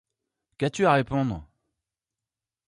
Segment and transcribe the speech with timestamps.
[0.57, 1.47] Qu’as-tu à répondre?